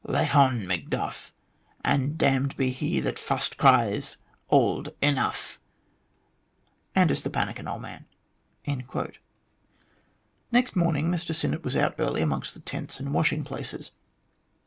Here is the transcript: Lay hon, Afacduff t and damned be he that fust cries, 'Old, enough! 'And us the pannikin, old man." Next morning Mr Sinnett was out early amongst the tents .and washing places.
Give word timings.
Lay 0.03 0.25
hon, 0.25 0.61
Afacduff 0.63 1.27
t 1.27 1.31
and 1.85 2.17
damned 2.17 2.57
be 2.57 2.71
he 2.71 2.99
that 3.01 3.19
fust 3.19 3.57
cries, 3.57 4.17
'Old, 4.49 4.89
enough! 4.99 5.59
'And 6.95 7.11
us 7.11 7.21
the 7.21 7.29
pannikin, 7.29 7.67
old 7.67 7.83
man." 7.83 8.07
Next 10.51 10.75
morning 10.75 11.11
Mr 11.11 11.35
Sinnett 11.35 11.61
was 11.63 11.77
out 11.77 11.93
early 11.99 12.23
amongst 12.23 12.55
the 12.55 12.61
tents 12.61 12.99
.and 12.99 13.13
washing 13.13 13.43
places. 13.43 13.91